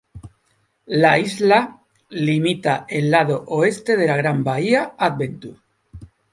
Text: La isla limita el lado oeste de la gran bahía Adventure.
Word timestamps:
La 1.03 1.11
isla 1.23 1.59
limita 2.29 2.75
el 2.89 3.11
lado 3.11 3.39
oeste 3.59 3.95
de 3.97 4.07
la 4.07 4.17
gran 4.17 4.43
bahía 4.43 4.95
Adventure. 4.97 5.57